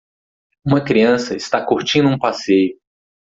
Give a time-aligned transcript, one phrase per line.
[0.65, 2.75] Uma criança está curtindo um passeio.